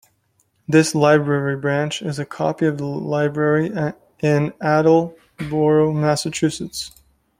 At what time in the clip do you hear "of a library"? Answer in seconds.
2.65-3.67